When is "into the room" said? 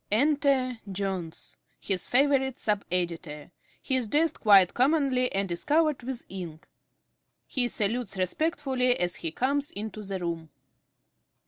9.69-10.49